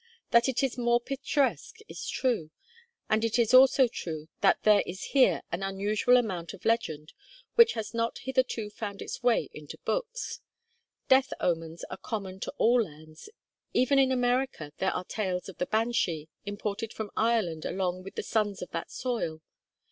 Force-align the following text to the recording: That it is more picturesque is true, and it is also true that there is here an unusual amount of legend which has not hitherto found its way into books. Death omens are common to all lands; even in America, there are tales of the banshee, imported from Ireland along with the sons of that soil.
That 0.31 0.49
it 0.49 0.63
is 0.63 0.79
more 0.79 0.99
picturesque 0.99 1.75
is 1.87 2.07
true, 2.09 2.49
and 3.07 3.23
it 3.23 3.37
is 3.37 3.53
also 3.53 3.87
true 3.87 4.29
that 4.41 4.63
there 4.63 4.81
is 4.87 5.03
here 5.13 5.43
an 5.51 5.61
unusual 5.61 6.17
amount 6.17 6.53
of 6.55 6.65
legend 6.65 7.13
which 7.53 7.73
has 7.73 7.93
not 7.93 8.17
hitherto 8.17 8.71
found 8.71 9.03
its 9.03 9.21
way 9.21 9.47
into 9.53 9.77
books. 9.85 10.41
Death 11.07 11.31
omens 11.39 11.83
are 11.91 11.97
common 11.97 12.39
to 12.39 12.51
all 12.57 12.81
lands; 12.83 13.29
even 13.73 13.99
in 13.99 14.11
America, 14.11 14.73
there 14.79 14.89
are 14.91 15.03
tales 15.05 15.47
of 15.47 15.59
the 15.59 15.67
banshee, 15.67 16.29
imported 16.47 16.91
from 16.93 17.11
Ireland 17.15 17.63
along 17.63 18.01
with 18.01 18.15
the 18.15 18.23
sons 18.23 18.63
of 18.63 18.71
that 18.71 18.89
soil. 18.89 19.43